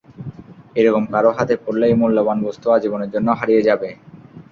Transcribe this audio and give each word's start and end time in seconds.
এরকম 0.75 1.03
কারো 1.13 1.29
হাতে 1.37 1.55
পড়লে 1.63 1.85
এই 1.89 1.95
মূল্যবান 2.01 2.37
বস্তু 2.47 2.65
আজীবনের 2.75 3.09
জন্য 3.13 3.27
হারিয়ে 3.39 3.65
যাবে! 3.67 3.89